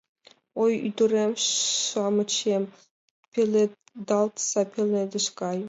Ой, 0.61 0.73
ӱдырем-шамычем, 0.87 2.63
пеледалтса 3.31 4.61
пеледыш 4.73 5.25
гай. 5.39 5.59